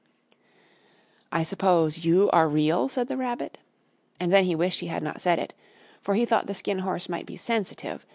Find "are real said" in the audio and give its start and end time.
2.31-3.07